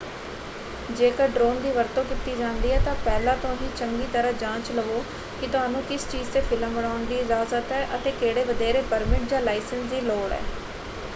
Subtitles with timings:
[0.91, 5.03] ਜੇਕਰ ਡਰੋਨ ਦੀ ਵਰਤੋਂ ਕੀਤੀ ਜਾਂਦੀ ਹੈ ਤਾਂ ਪਹਿਲਾਂ ਤੋਂ ਹੀ ਚੰਗੀ ਤਰ੍ਹਾਂ ਜਾਂਚ ਲਵੋ
[5.41, 9.41] ਕਿ ਤੁਹਾਨੂੰ ਕਿਸ ਚੀਜ਼ ‘ਤੇ ਫਿਲਮ ਬਣਾਉਣ ਦੀ ਇਜਾਜ਼ਤ ਹੈ ਅਤੇ ਕਿਹੜੇ ਵਧੇਰੇ ਪਰਮਿਟ ਜਾਂ
[9.41, 10.41] ਲਾਇਸੈਂਸ ਦੀ ਲੋੜ ਹੈ।